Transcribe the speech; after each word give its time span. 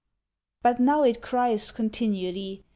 But 0.63 0.79
now 0.79 1.03
it 1.03 1.21
cries 1.21 1.69
continually. 1.69 2.63